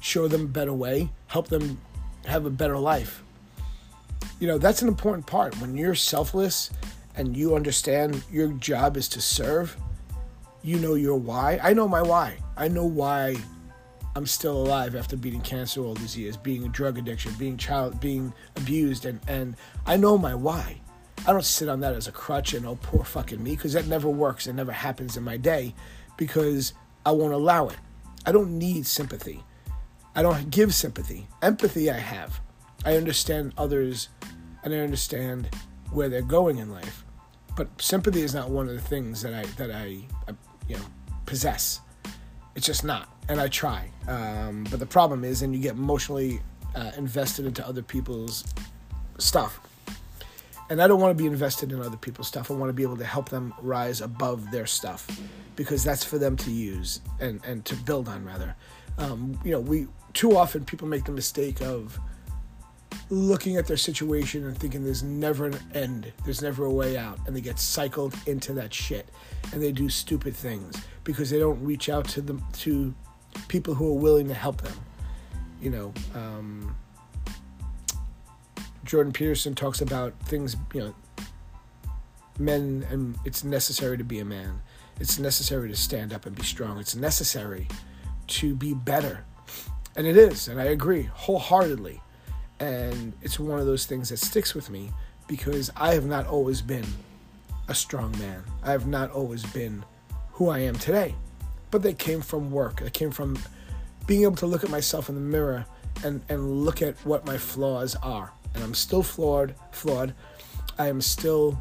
show 0.00 0.26
them 0.26 0.42
a 0.42 0.48
better 0.48 0.72
way, 0.72 1.10
help 1.28 1.48
them 1.48 1.80
have 2.26 2.44
a 2.44 2.50
better 2.50 2.78
life. 2.78 3.22
You 4.40 4.48
know, 4.48 4.58
that's 4.58 4.82
an 4.82 4.88
important 4.88 5.26
part. 5.26 5.60
When 5.60 5.76
you're 5.76 5.94
selfless 5.94 6.70
and 7.16 7.36
you 7.36 7.54
understand 7.54 8.22
your 8.30 8.48
job 8.52 8.96
is 8.96 9.08
to 9.10 9.20
serve, 9.20 9.76
you 10.62 10.78
know 10.78 10.94
your 10.94 11.16
why. 11.16 11.58
I 11.62 11.72
know 11.72 11.88
my 11.88 12.02
why. 12.02 12.36
I 12.56 12.68
know 12.68 12.84
why 12.86 13.36
I'm 14.14 14.26
still 14.26 14.56
alive 14.56 14.94
after 14.94 15.16
beating 15.16 15.40
cancer 15.40 15.80
all 15.80 15.94
these 15.94 16.16
years, 16.16 16.36
being 16.36 16.64
a 16.64 16.68
drug 16.68 16.98
addiction, 16.98 17.32
being 17.34 17.56
child 17.56 18.00
being 18.00 18.32
abused 18.56 19.06
and 19.06 19.20
and 19.26 19.56
I 19.86 19.96
know 19.96 20.18
my 20.18 20.34
why. 20.34 20.80
I 21.26 21.32
don't 21.32 21.44
sit 21.44 21.68
on 21.68 21.80
that 21.80 21.94
as 21.94 22.08
a 22.08 22.12
crutch 22.12 22.52
and 22.52 22.66
oh 22.66 22.78
poor 22.82 23.04
fucking 23.04 23.42
me 23.42 23.52
because 23.52 23.72
that 23.72 23.86
never 23.86 24.08
works. 24.08 24.46
It 24.46 24.54
never 24.54 24.72
happens 24.72 25.16
in 25.16 25.22
my 25.22 25.36
day 25.36 25.74
because 26.16 26.74
I 27.06 27.12
won't 27.12 27.32
allow 27.32 27.68
it. 27.68 27.76
I 28.26 28.32
don't 28.32 28.58
need 28.58 28.86
sympathy. 28.86 29.42
I 30.14 30.22
don't 30.22 30.50
give 30.50 30.74
sympathy. 30.74 31.26
Empathy 31.40 31.90
I 31.90 31.98
have. 31.98 32.40
I 32.84 32.96
understand 32.96 33.54
others 33.56 34.08
and 34.62 34.74
I 34.74 34.78
understand 34.78 35.48
where 35.92 36.08
they're 36.08 36.22
going 36.22 36.58
in 36.58 36.70
life. 36.70 37.04
But 37.56 37.68
sympathy 37.80 38.22
is 38.22 38.34
not 38.34 38.50
one 38.50 38.68
of 38.68 38.74
the 38.74 38.80
things 38.80 39.22
that 39.22 39.34
I 39.34 39.44
that 39.56 39.70
I, 39.70 40.04
I 40.28 40.34
you 40.68 40.76
know 40.76 40.84
possess. 41.26 41.80
It's 42.54 42.66
just 42.66 42.84
not, 42.84 43.08
and 43.28 43.40
I 43.40 43.48
try. 43.48 43.90
Um, 44.08 44.66
but 44.70 44.78
the 44.78 44.86
problem 44.86 45.24
is, 45.24 45.42
and 45.42 45.54
you 45.54 45.62
get 45.62 45.72
emotionally 45.72 46.40
uh, 46.74 46.90
invested 46.96 47.46
into 47.46 47.66
other 47.66 47.82
people's 47.82 48.44
stuff 49.18 49.60
and 50.72 50.80
I 50.80 50.86
don't 50.86 51.00
want 51.00 51.16
to 51.16 51.22
be 51.22 51.28
invested 51.28 51.70
in 51.70 51.82
other 51.82 51.98
people's 51.98 52.28
stuff. 52.28 52.50
I 52.50 52.54
want 52.54 52.70
to 52.70 52.72
be 52.72 52.82
able 52.82 52.96
to 52.96 53.04
help 53.04 53.28
them 53.28 53.52
rise 53.60 54.00
above 54.00 54.50
their 54.50 54.64
stuff 54.64 55.06
because 55.54 55.84
that's 55.84 56.02
for 56.02 56.16
them 56.16 56.34
to 56.38 56.50
use 56.50 57.02
and, 57.20 57.44
and 57.44 57.62
to 57.66 57.76
build 57.76 58.08
on 58.08 58.24
rather. 58.24 58.56
Um, 58.96 59.38
you 59.44 59.52
know, 59.52 59.60
we 59.60 59.88
too 60.14 60.34
often 60.34 60.64
people 60.64 60.88
make 60.88 61.04
the 61.04 61.12
mistake 61.12 61.60
of 61.60 62.00
looking 63.12 63.58
at 63.58 63.66
their 63.66 63.76
situation 63.76 64.46
and 64.46 64.56
thinking 64.56 64.82
there's 64.82 65.02
never 65.02 65.44
an 65.44 65.58
end, 65.74 66.10
there's 66.24 66.40
never 66.40 66.64
a 66.64 66.70
way 66.70 66.96
out, 66.96 67.18
and 67.26 67.36
they 67.36 67.42
get 67.42 67.58
cycled 67.58 68.14
into 68.26 68.54
that 68.54 68.72
shit, 68.72 69.06
and 69.52 69.62
they 69.62 69.70
do 69.70 69.90
stupid 69.90 70.34
things 70.34 70.82
because 71.04 71.28
they 71.28 71.38
don't 71.38 71.62
reach 71.62 71.90
out 71.90 72.08
to 72.08 72.22
them 72.22 72.42
to 72.54 72.94
people 73.48 73.74
who 73.74 73.86
are 73.86 73.98
willing 73.98 74.28
to 74.28 74.34
help 74.34 74.62
them. 74.62 74.72
You 75.60 75.68
know, 75.68 75.94
um, 76.14 76.74
Jordan 78.82 79.12
Peterson 79.12 79.54
talks 79.54 79.82
about 79.82 80.18
things, 80.20 80.56
you 80.72 80.80
know, 80.80 80.94
men, 82.38 82.86
and 82.88 83.18
it's 83.26 83.44
necessary 83.44 83.98
to 83.98 84.04
be 84.04 84.20
a 84.20 84.24
man. 84.24 84.62
It's 84.98 85.18
necessary 85.18 85.68
to 85.68 85.76
stand 85.76 86.14
up 86.14 86.24
and 86.24 86.34
be 86.34 86.44
strong. 86.44 86.78
It's 86.78 86.96
necessary 86.96 87.68
to 88.28 88.54
be 88.54 88.72
better. 88.72 89.26
And 89.96 90.06
it 90.06 90.16
is, 90.16 90.48
and 90.48 90.58
I 90.58 90.64
agree 90.64 91.02
wholeheartedly. 91.12 92.00
And 92.62 93.12
it's 93.22 93.40
one 93.40 93.58
of 93.58 93.66
those 93.66 93.86
things 93.86 94.10
that 94.10 94.18
sticks 94.18 94.54
with 94.54 94.70
me 94.70 94.92
because 95.26 95.68
I 95.74 95.94
have 95.94 96.06
not 96.06 96.28
always 96.28 96.62
been 96.62 96.86
a 97.66 97.74
strong 97.74 98.16
man. 98.20 98.44
I 98.62 98.70
have 98.70 98.86
not 98.86 99.10
always 99.10 99.44
been 99.46 99.84
who 100.30 100.48
I 100.48 100.60
am 100.60 100.76
today. 100.76 101.16
But 101.72 101.82
they 101.82 101.92
came 101.92 102.20
from 102.20 102.52
work. 102.52 102.80
They 102.80 102.90
came 102.90 103.10
from 103.10 103.36
being 104.06 104.22
able 104.22 104.36
to 104.36 104.46
look 104.46 104.62
at 104.62 104.70
myself 104.70 105.08
in 105.08 105.16
the 105.16 105.20
mirror 105.20 105.66
and, 106.04 106.22
and 106.28 106.64
look 106.64 106.82
at 106.82 106.94
what 107.04 107.26
my 107.26 107.36
flaws 107.36 107.96
are. 107.96 108.30
And 108.54 108.62
I'm 108.62 108.74
still 108.74 109.02
flawed, 109.02 109.56
flawed. 109.72 110.14
I 110.78 110.86
am 110.86 111.00
still 111.00 111.60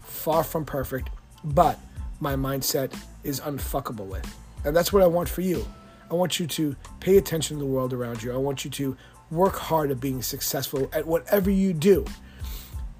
far 0.00 0.44
from 0.44 0.64
perfect, 0.64 1.10
but 1.42 1.76
my 2.20 2.36
mindset 2.36 2.96
is 3.24 3.40
unfuckable 3.40 4.06
with. 4.06 4.32
And 4.64 4.76
that's 4.76 4.92
what 4.92 5.02
I 5.02 5.08
want 5.08 5.28
for 5.28 5.40
you. 5.40 5.66
I 6.08 6.14
want 6.14 6.38
you 6.38 6.46
to 6.46 6.76
pay 7.00 7.16
attention 7.16 7.56
to 7.56 7.60
the 7.64 7.68
world 7.68 7.92
around 7.92 8.22
you. 8.22 8.32
I 8.32 8.36
want 8.36 8.64
you 8.64 8.70
to 8.70 8.96
work 9.30 9.56
hard 9.56 9.90
at 9.90 10.00
being 10.00 10.22
successful 10.22 10.88
at 10.92 11.06
whatever 11.06 11.50
you 11.50 11.72
do. 11.72 12.04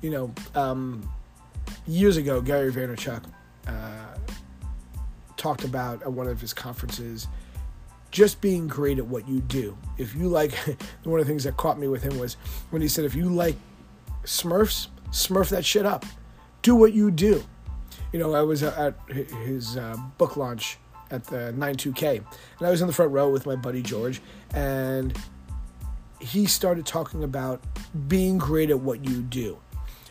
You 0.01 0.11
know, 0.11 0.35
um, 0.55 1.09
years 1.87 2.17
ago, 2.17 2.41
Gary 2.41 2.73
Vaynerchuk 2.73 3.25
uh, 3.67 4.17
talked 5.37 5.65
about 5.65 6.03
at 6.03 6.13
one 6.13 6.27
of 6.27 6.41
his 6.41 6.53
conferences 6.53 7.29
just 8.11 8.41
being 8.41 8.67
great 8.67 8.99
at 8.99 9.07
what 9.07 9.29
you 9.29 9.41
do. 9.41 9.77
If 9.99 10.15
you 10.15 10.29
like, 10.29 10.53
one 11.05 11.21
of 11.21 11.27
the 11.27 11.31
things 11.31 11.45
that 11.45 11.57
caught 11.57 11.79
me 11.79 11.89
with 11.89 12.03
him 12.03 12.19
was 12.19 12.35
when 12.71 12.83
he 12.83 12.89
said, 12.89 13.05
if 13.05 13.15
you 13.15 13.29
like 13.29 13.57
Smurfs, 14.25 14.89
Smurf 15.11 15.51
that 15.51 15.65
shit 15.65 15.87
up. 15.87 16.05
Do 16.63 16.75
what 16.75 16.93
you 16.93 17.11
do. 17.11 17.43
You 18.13 18.19
know, 18.19 18.35
I 18.35 18.43
was 18.43 18.63
at 18.63 18.95
his 19.09 19.77
uh, 19.77 19.97
book 20.19 20.37
launch 20.37 20.79
at 21.11 21.25
the 21.25 21.55
92K, 21.57 22.17
and 22.59 22.67
I 22.67 22.71
was 22.71 22.81
in 22.81 22.87
the 22.87 22.93
front 22.93 23.13
row 23.13 23.31
with 23.31 23.47
my 23.47 23.57
buddy 23.57 23.83
George, 23.83 24.21
and 24.53 25.17
he 26.21 26.47
started 26.47 26.87
talking 26.87 27.25
about 27.25 27.63
being 28.09 28.39
great 28.39 28.71
at 28.71 28.81
what 28.81 29.05
you 29.05 29.23
do. 29.23 29.59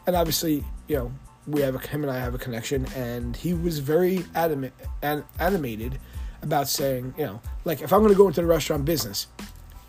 And 0.07 0.15
obviously, 0.15 0.63
you 0.87 0.97
know, 0.97 1.11
we 1.47 1.61
have 1.61 1.75
a, 1.75 1.79
him 1.79 2.03
and 2.03 2.11
I 2.11 2.19
have 2.19 2.33
a 2.33 2.37
connection, 2.37 2.85
and 2.95 3.35
he 3.35 3.53
was 3.53 3.79
very 3.79 4.25
adamant 4.33 4.73
and 5.01 5.23
animated 5.39 5.99
about 6.41 6.67
saying, 6.67 7.13
you 7.17 7.25
know, 7.25 7.41
like 7.65 7.81
if 7.81 7.91
I'm 7.91 7.99
going 7.99 8.11
to 8.11 8.17
go 8.17 8.27
into 8.27 8.41
the 8.41 8.47
restaurant 8.47 8.85
business, 8.85 9.27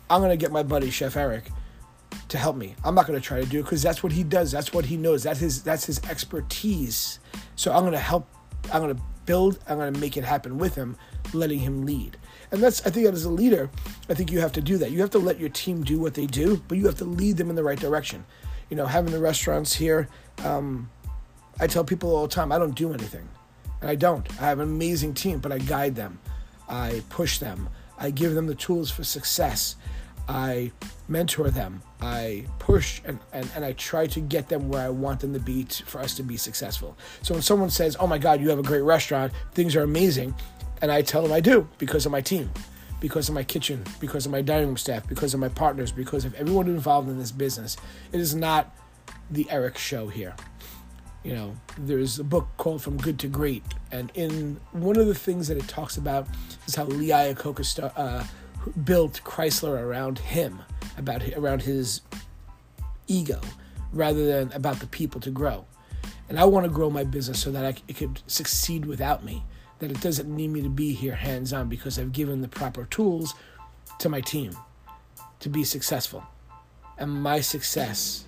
I'm 0.09 0.21
going 0.21 0.31
to 0.31 0.37
get 0.37 0.51
my 0.51 0.63
buddy 0.63 0.89
Chef 0.89 1.15
Eric 1.15 1.49
to 2.29 2.37
help 2.37 2.55
me. 2.55 2.75
I'm 2.83 2.95
not 2.95 3.07
going 3.07 3.19
to 3.19 3.25
try 3.25 3.41
to 3.41 3.45
do 3.45 3.59
it 3.59 3.63
because 3.63 3.81
that's 3.81 4.03
what 4.03 4.11
he 4.11 4.23
does. 4.23 4.51
That's 4.51 4.73
what 4.73 4.85
he 4.85 4.97
knows. 4.97 5.23
That's 5.23 5.39
his 5.39 5.63
that's 5.63 5.85
his 5.85 5.99
expertise. 6.09 7.19
So 7.55 7.71
I'm 7.73 7.81
going 7.81 7.93
to 7.93 7.99
help. 7.99 8.27
I'm 8.71 8.81
going 8.81 8.95
to 8.95 9.01
build. 9.25 9.59
I'm 9.67 9.77
going 9.77 9.93
to 9.93 9.99
make 9.99 10.17
it 10.17 10.23
happen 10.23 10.57
with 10.57 10.75
him, 10.75 10.97
letting 11.33 11.59
him 11.59 11.85
lead. 11.85 12.17
And 12.51 12.61
that's 12.61 12.85
I 12.85 12.89
think 12.89 13.05
that 13.05 13.13
as 13.13 13.25
a 13.25 13.29
leader, 13.29 13.69
I 14.09 14.13
think 14.13 14.31
you 14.31 14.39
have 14.39 14.53
to 14.53 14.61
do 14.61 14.77
that. 14.77 14.91
You 14.91 15.01
have 15.01 15.11
to 15.11 15.19
let 15.19 15.39
your 15.39 15.49
team 15.49 15.83
do 15.83 15.99
what 15.99 16.13
they 16.13 16.25
do, 16.25 16.61
but 16.67 16.77
you 16.77 16.85
have 16.85 16.97
to 16.97 17.05
lead 17.05 17.37
them 17.37 17.49
in 17.49 17.55
the 17.55 17.63
right 17.63 17.79
direction. 17.79 18.25
You 18.69 18.77
know, 18.77 18.85
having 18.85 19.11
the 19.11 19.19
restaurants 19.19 19.73
here, 19.73 20.07
um, 20.43 20.89
I 21.59 21.67
tell 21.67 21.83
people 21.83 22.15
all 22.15 22.27
the 22.27 22.33
time, 22.33 22.51
I 22.51 22.57
don't 22.57 22.75
do 22.75 22.93
anything, 22.93 23.27
and 23.81 23.89
I 23.89 23.95
don't. 23.95 24.29
I 24.41 24.45
have 24.45 24.59
an 24.59 24.69
amazing 24.69 25.13
team, 25.13 25.39
but 25.39 25.51
I 25.51 25.57
guide 25.57 25.95
them, 25.95 26.19
I 26.69 27.01
push 27.09 27.39
them, 27.39 27.69
I 27.97 28.11
give 28.11 28.33
them 28.33 28.47
the 28.47 28.55
tools 28.55 28.91
for 28.91 29.03
success. 29.03 29.75
I 30.27 30.71
mentor 31.07 31.49
them. 31.49 31.81
I 32.01 32.45
push 32.59 33.01
and, 33.05 33.19
and, 33.31 33.49
and 33.55 33.63
I 33.63 33.73
try 33.73 34.07
to 34.07 34.19
get 34.19 34.49
them 34.49 34.69
where 34.69 34.85
I 34.85 34.89
want 34.89 35.21
them 35.21 35.33
to 35.33 35.39
be 35.39 35.63
for 35.63 35.99
us 35.99 36.15
to 36.15 36.23
be 36.23 36.37
successful. 36.37 36.97
So 37.21 37.33
when 37.33 37.41
someone 37.41 37.69
says, 37.69 37.95
Oh 37.99 38.07
my 38.07 38.17
God, 38.17 38.41
you 38.41 38.49
have 38.49 38.59
a 38.59 38.63
great 38.63 38.81
restaurant, 38.81 39.31
things 39.53 39.75
are 39.75 39.83
amazing, 39.83 40.35
and 40.81 40.91
I 40.91 41.01
tell 41.01 41.21
them 41.21 41.31
I 41.31 41.39
do 41.39 41.67
because 41.77 42.05
of 42.05 42.11
my 42.11 42.21
team, 42.21 42.51
because 42.99 43.29
of 43.29 43.35
my 43.35 43.43
kitchen, 43.43 43.83
because 43.99 44.25
of 44.25 44.31
my 44.31 44.41
dining 44.41 44.67
room 44.67 44.77
staff, 44.77 45.07
because 45.07 45.33
of 45.33 45.39
my 45.39 45.49
partners, 45.49 45.91
because 45.91 46.25
of 46.25 46.33
everyone 46.35 46.67
involved 46.67 47.09
in 47.09 47.17
this 47.17 47.31
business. 47.31 47.77
It 48.11 48.19
is 48.19 48.35
not 48.35 48.75
the 49.29 49.47
Eric 49.49 49.77
show 49.77 50.07
here. 50.07 50.35
You 51.23 51.33
know, 51.33 51.55
there's 51.77 52.19
a 52.19 52.23
book 52.23 52.47
called 52.57 52.81
From 52.81 52.97
Good 52.97 53.19
to 53.19 53.27
Great, 53.27 53.63
and 53.91 54.11
in 54.13 54.59
one 54.71 54.97
of 54.97 55.07
the 55.07 55.15
things 55.15 55.47
that 55.49 55.57
it 55.57 55.67
talks 55.67 55.97
about 55.97 56.27
is 56.67 56.75
how 56.75 56.85
Lee 56.85 57.09
Iacocca 57.09 57.91
uh, 57.97 58.23
built 58.85 59.21
Chrysler 59.25 59.81
around 59.81 60.19
him, 60.19 60.59
about 60.97 61.27
around 61.35 61.63
his 61.63 62.01
ego, 63.07 63.41
rather 63.91 64.25
than 64.25 64.53
about 64.53 64.79
the 64.79 64.87
people 64.87 65.19
to 65.21 65.29
grow. 65.29 65.65
And 66.29 66.39
I 66.39 66.45
want 66.45 66.65
to 66.65 66.71
grow 66.71 66.89
my 66.89 67.03
business 67.03 67.41
so 67.41 67.51
that 67.51 67.65
I, 67.65 67.75
it 67.87 67.97
could 67.97 68.21
succeed 68.27 68.85
without 68.85 69.23
me. 69.23 69.43
That 69.79 69.91
it 69.91 70.01
doesn't 70.01 70.33
need 70.33 70.49
me 70.49 70.61
to 70.61 70.69
be 70.69 70.93
here 70.93 71.15
hands 71.15 71.53
on 71.53 71.69
because 71.69 71.99
I've 71.99 72.11
given 72.11 72.41
the 72.41 72.47
proper 72.47 72.85
tools 72.85 73.35
to 73.99 74.09
my 74.09 74.21
team 74.21 74.55
to 75.39 75.49
be 75.49 75.63
successful. 75.63 76.23
And 76.97 77.21
my 77.21 77.41
success 77.41 78.25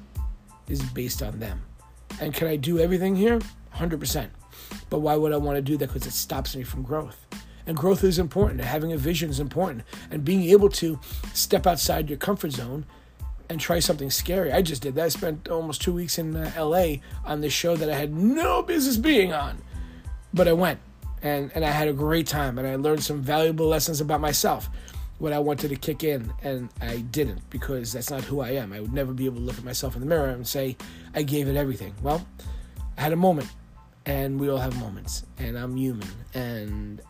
is 0.68 0.82
based 0.82 1.24
on 1.24 1.40
them. 1.40 1.64
And 2.22 2.34
can 2.34 2.48
I 2.48 2.56
do 2.56 2.80
everything 2.80 3.16
here? 3.16 3.40
100%. 3.76 4.30
But 4.90 5.00
why 5.00 5.16
would 5.16 5.34
I 5.34 5.38
want 5.38 5.56
to 5.56 5.62
do 5.62 5.78
that? 5.78 5.88
Because 5.88 6.06
it 6.06 6.14
stops 6.14 6.56
me 6.56 6.64
from 6.64 6.84
growth. 6.84 7.26
And 7.66 7.78
growth 7.78 8.04
is 8.04 8.20
important. 8.20 8.62
and 8.62 8.70
Having 8.70 8.94
a 8.94 8.98
vision 8.98 9.30
is 9.30 9.40
important. 9.40 9.84
And 10.12 10.26
being 10.26 10.44
able 10.44 10.70
to 10.70 11.00
step 11.34 11.68
outside 11.68 12.10
your 12.10 12.18
comfort 12.18 12.52
zone 12.52 12.86
and 13.50 13.60
try 13.60 13.80
something 13.80 14.12
scary. 14.12 14.52
I 14.52 14.62
just 14.62 14.82
did 14.82 14.96
that. 14.96 15.06
I 15.06 15.10
spent 15.10 15.50
almost 15.50 15.82
two 15.82 15.94
weeks 15.94 16.18
in 16.18 16.36
uh, 16.36 16.52
LA 16.58 16.98
on 17.26 17.42
this 17.42 17.54
show 17.54 17.76
that 17.76 17.90
I 17.90 17.96
had 17.96 18.14
no 18.14 18.62
business 18.62 18.98
being 18.98 19.34
on. 19.34 19.62
But 20.34 20.48
I 20.48 20.54
went 20.54 20.80
and, 21.22 21.52
and 21.56 21.66
I 21.66 21.72
had 21.72 21.88
a 21.88 21.94
great 21.94 22.28
time 22.28 22.58
and 22.58 22.68
I 22.68 22.76
learned 22.76 23.04
some 23.04 23.22
valuable 23.22 23.68
lessons 23.68 24.02
about 24.02 24.22
myself. 24.22 24.70
What 25.18 25.34
I 25.34 25.40
wanted 25.40 25.70
to 25.70 25.76
kick 25.76 26.06
in, 26.06 26.32
and 26.44 26.70
I 26.80 26.98
didn't 26.98 27.50
because 27.50 27.92
that's 27.92 28.10
not 28.10 28.24
who 28.24 28.40
I 28.40 28.52
am. 28.52 28.72
I 28.72 28.80
would 28.80 28.94
never 28.94 29.12
be 29.12 29.26
able 29.26 29.38
to 29.38 29.42
look 29.42 29.58
at 29.58 29.66
myself 29.66 29.96
in 29.96 30.00
the 30.00 30.08
mirror 30.08 30.30
and 30.30 30.48
say, 30.48 30.78
I 31.14 31.24
gave 31.24 31.50
it 31.50 31.58
everything. 31.58 31.94
Well, 32.02 32.26
I 32.98 33.02
had 33.02 33.12
a 33.12 33.18
moment, 33.18 33.50
and 34.06 34.40
we 34.40 34.50
all 34.50 34.58
have 34.58 34.80
moments, 34.80 35.26
and 35.38 35.58
I'm 35.58 35.76
human, 35.76 36.08
and 36.34 37.02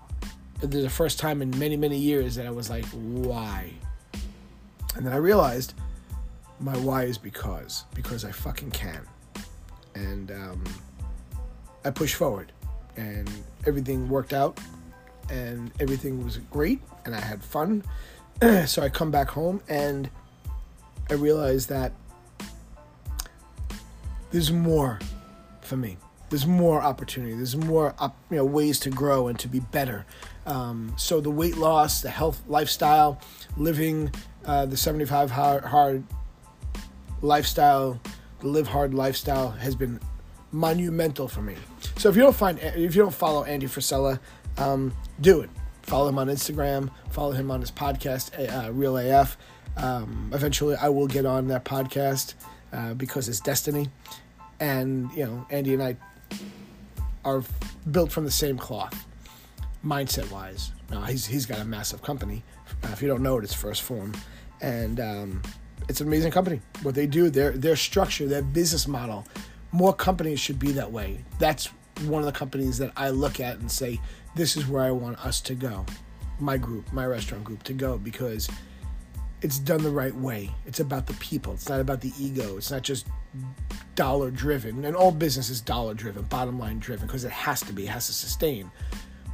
the 0.61 0.89
first 0.89 1.19
time 1.19 1.41
in 1.41 1.57
many, 1.57 1.77
many 1.77 1.97
years 1.97 2.35
that 2.35 2.45
I 2.45 2.51
was 2.51 2.69
like, 2.69 2.85
why? 2.87 3.71
And 4.95 5.05
then 5.05 5.13
I 5.13 5.17
realized 5.17 5.73
my 6.59 6.75
why 6.77 7.03
is 7.03 7.17
because, 7.17 7.85
because 7.93 8.25
I 8.25 8.31
fucking 8.31 8.71
can. 8.71 9.07
And 9.95 10.31
um, 10.31 10.63
I 11.85 11.91
pushed 11.91 12.15
forward, 12.15 12.51
and 12.99 13.29
everything 13.65 14.09
worked 14.09 14.33
out, 14.33 14.59
and 15.29 15.71
everything 15.79 16.23
was 16.23 16.37
great, 16.51 16.81
and 17.05 17.15
I 17.15 17.19
had 17.21 17.43
fun. 17.43 17.83
so 18.65 18.81
I 18.81 18.89
come 18.89 19.09
back 19.09 19.29
home, 19.29 19.61
and 19.69 20.09
I 21.09 21.13
realized 21.13 21.69
that 21.69 21.93
there's 24.31 24.51
more 24.51 24.99
for 25.61 25.77
me. 25.77 25.97
There's 26.29 26.45
more 26.45 26.81
opportunity. 26.81 27.33
There's 27.33 27.55
more, 27.55 27.95
you 28.29 28.37
know, 28.37 28.45
ways 28.45 28.79
to 28.81 28.89
grow 28.91 29.29
and 29.29 29.39
to 29.39 29.47
be 29.47 29.59
better. 29.59 30.05
Um, 30.45 30.93
so 30.97 31.21
the 31.21 31.31
weight 31.31 31.57
loss, 31.57 32.01
the 32.01 32.09
health 32.09 32.43
lifestyle, 32.47 33.19
living 33.57 34.11
uh, 34.45 34.67
the 34.67 34.77
75 34.77 35.31
hard, 35.31 35.63
hard 35.63 36.03
lifestyle, 37.21 37.99
the 38.41 38.47
live 38.47 38.67
hard 38.67 38.93
lifestyle 38.93 39.49
has 39.49 39.73
been 39.75 39.99
monumental 40.51 41.27
for 41.27 41.41
me. 41.41 41.55
So 41.97 42.09
if 42.09 42.15
you 42.15 42.21
don't 42.21 42.35
find, 42.35 42.59
if 42.59 42.95
you 42.95 43.01
don't 43.01 43.13
follow 43.13 43.43
Andy 43.43 43.67
Frisella, 43.67 44.19
um, 44.57 44.93
do 45.21 45.41
it. 45.41 45.49
Follow 45.83 46.09
him 46.09 46.19
on 46.19 46.27
Instagram. 46.27 46.91
Follow 47.11 47.31
him 47.31 47.49
on 47.51 47.61
his 47.61 47.71
podcast, 47.71 48.31
uh, 48.37 48.71
Real 48.71 48.97
AF. 48.97 49.37
Um, 49.77 50.31
eventually, 50.33 50.75
I 50.75 50.89
will 50.89 51.07
get 51.07 51.25
on 51.25 51.47
that 51.47 51.65
podcast 51.65 52.33
uh, 52.73 52.93
because 52.93 53.29
it's 53.29 53.39
destiny, 53.39 53.87
and 54.59 55.11
you 55.13 55.25
know, 55.25 55.45
Andy 55.49 55.73
and 55.73 55.81
I 55.81 55.97
are 57.25 57.43
built 57.91 58.11
from 58.11 58.25
the 58.25 58.31
same 58.31 58.57
cloth 58.57 59.05
mindset 59.85 60.29
wise. 60.31 60.71
Now, 60.89 61.03
he's, 61.03 61.25
he's 61.25 61.45
got 61.45 61.59
a 61.59 61.65
massive 61.65 62.01
company. 62.01 62.43
Uh, 62.83 62.89
if 62.91 63.01
you 63.01 63.07
don't 63.07 63.21
know 63.21 63.37
it, 63.37 63.43
it's 63.43 63.55
1st 63.55 63.81
Form, 63.81 64.13
And 64.61 64.99
um, 64.99 65.41
it's 65.87 66.01
an 66.01 66.07
amazing 66.07 66.31
company. 66.31 66.61
What 66.81 66.95
they 66.95 67.07
do, 67.07 67.29
their, 67.29 67.51
their 67.51 67.75
structure, 67.75 68.27
their 68.27 68.41
business 68.41 68.87
model, 68.87 69.25
more 69.71 69.93
companies 69.93 70.39
should 70.39 70.59
be 70.59 70.71
that 70.73 70.91
way. 70.91 71.23
That's 71.37 71.67
one 72.05 72.21
of 72.21 72.25
the 72.25 72.31
companies 72.31 72.77
that 72.77 72.91
I 72.95 73.09
look 73.09 73.39
at 73.39 73.57
and 73.59 73.71
say, 73.71 73.99
this 74.35 74.55
is 74.55 74.67
where 74.67 74.83
I 74.83 74.91
want 74.91 75.23
us 75.25 75.41
to 75.41 75.55
go. 75.55 75.85
My 76.39 76.57
group, 76.57 76.91
my 76.93 77.05
restaurant 77.05 77.43
group 77.43 77.63
to 77.63 77.73
go 77.73 77.97
because 77.97 78.49
it's 79.41 79.59
done 79.59 79.83
the 79.83 79.89
right 79.89 80.15
way. 80.15 80.51
It's 80.65 80.79
about 80.79 81.07
the 81.07 81.13
people. 81.15 81.53
It's 81.53 81.69
not 81.69 81.79
about 81.79 82.01
the 82.01 82.13
ego. 82.19 82.57
It's 82.57 82.71
not 82.71 82.81
just 82.81 83.07
dollar 83.95 84.31
driven. 84.31 84.85
And 84.85 84.95
all 84.95 85.11
business 85.11 85.49
is 85.49 85.61
dollar 85.61 85.93
driven, 85.93 86.23
bottom 86.23 86.59
line 86.59 86.79
driven, 86.79 87.07
because 87.07 87.25
it 87.25 87.31
has 87.31 87.61
to 87.61 87.73
be, 87.73 87.85
it 87.85 87.89
has 87.89 88.07
to 88.07 88.13
sustain. 88.13 88.71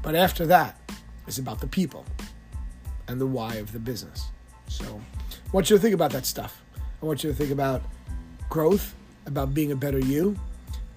But 0.02 0.16
after 0.16 0.46
that, 0.48 0.80
it's 1.28 1.38
about 1.38 1.60
the 1.60 1.68
people 1.68 2.06
and 3.08 3.20
the 3.20 3.26
why 3.26 3.56
of 3.56 3.72
the 3.72 3.80
business. 3.80 4.26
So 4.68 4.86
I 4.86 5.52
want 5.52 5.70
you 5.70 5.76
to 5.76 5.82
think 5.82 5.94
about 5.94 6.12
that 6.12 6.26
stuff. 6.26 6.62
I 7.02 7.06
want 7.06 7.24
you 7.24 7.30
to 7.32 7.36
think 7.36 7.52
about 7.52 7.84
growth, 8.50 8.96
about 9.26 9.54
being 9.54 9.72
a 9.72 9.76
better 9.76 10.00
you, 10.00 10.36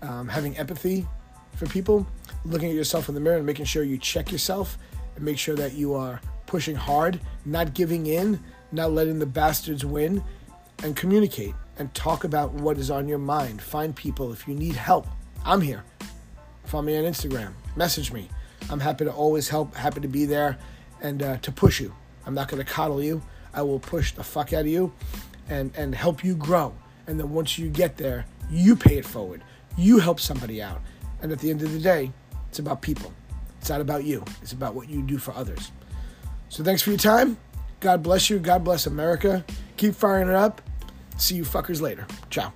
um, 0.03 0.29
having 0.29 0.57
empathy 0.57 1.07
for 1.57 1.67
people, 1.67 2.07
looking 2.45 2.69
at 2.69 2.75
yourself 2.75 3.09
in 3.09 3.15
the 3.15 3.21
mirror 3.21 3.37
and 3.37 3.47
making 3.47 3.65
sure 3.65 3.83
you 3.83 3.99
check 3.99 4.31
yourself 4.31 4.79
and 5.17 5.25
make 5.25 5.39
sure 5.39 5.57
that 5.57 5.73
you 5.73 5.95
are 5.95 6.21
pushing 6.47 6.77
hard, 6.77 7.21
not 7.45 7.75
giving 7.75 8.07
in, 8.07 8.41
not 8.73 8.93
letting 8.93 9.19
the 9.19 9.27
bastards 9.27 9.85
win. 9.85 10.23
and 10.83 10.95
communicate 10.97 11.55
and 11.79 11.93
talk 11.95 12.25
about 12.25 12.53
what 12.53 12.79
is 12.79 12.91
on 12.91 13.09
your 13.09 13.19
mind. 13.19 13.61
Find 13.61 13.95
people 13.95 14.33
if 14.33 14.47
you 14.47 14.55
need 14.55 14.75
help. 14.75 15.07
I'm 15.45 15.61
here. 15.61 15.85
Follow 16.65 16.85
me 16.85 16.97
on 16.97 17.05
Instagram. 17.05 17.53
Message 17.77 18.13
me. 18.13 18.29
I'm 18.71 18.81
happy 18.81 19.05
to 19.05 19.13
always 19.13 19.49
help, 19.49 19.75
happy 19.75 20.01
to 20.01 20.09
be 20.09 20.25
there 20.25 20.59
and 21.01 21.23
uh, 21.23 21.37
to 21.39 21.53
push 21.53 21.81
you. 21.81 21.95
I'm 22.27 22.35
not 22.35 22.49
going 22.49 22.65
to 22.65 22.71
coddle 22.71 23.03
you. 23.03 23.23
I 23.55 23.63
will 23.63 23.79
push 23.79 24.13
the 24.13 24.23
fuck 24.23 24.53
out 24.53 24.61
of 24.63 24.67
you 24.67 24.93
and, 25.49 25.75
and 25.77 25.95
help 25.95 26.23
you 26.23 26.35
grow. 26.37 26.75
And 27.09 27.19
then 27.19 27.33
once 27.33 27.59
you 27.59 27.69
get 27.69 27.97
there, 27.97 28.27
you 28.51 28.77
pay 28.77 28.99
it 28.99 29.05
forward. 29.05 29.43
You 29.77 29.99
help 29.99 30.21
somebody 30.21 30.63
out. 30.63 30.81
And 31.21 31.33
at 31.33 31.41
the 31.41 31.51
end 31.51 31.63
of 31.63 31.73
the 31.73 31.81
day, 31.81 32.13
it's 32.49 32.61
about 32.61 32.83
people. 32.83 33.13
It's 33.59 33.71
not 33.71 33.81
about 33.81 34.05
you. 34.05 34.25
It's 34.43 34.53
about 34.53 34.75
what 34.75 34.89
you 34.89 35.03
do 35.03 35.19
for 35.19 35.33
others. 35.33 35.73
So 36.49 36.63
thanks 36.63 36.83
for 36.83 36.91
your 36.91 36.99
time. 36.99 37.37
God 37.81 38.03
bless 38.03 38.31
you. 38.31 38.39
God 38.39 38.63
bless 38.63 38.87
America. 38.87 39.45
Keep 39.77 39.95
firing 39.95 40.29
it 40.29 40.35
up. 40.35 40.63
See 41.17 41.35
you 41.35 41.43
fuckers 41.43 41.81
later. 41.81 42.07
Ciao. 42.31 42.53